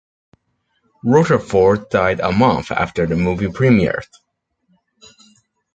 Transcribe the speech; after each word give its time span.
Rochefort 1.05 1.91
died 1.91 2.21
a 2.21 2.31
month 2.31 2.71
after 2.71 3.05
the 3.05 3.15
movie 3.15 3.45
premiered. 3.45 4.07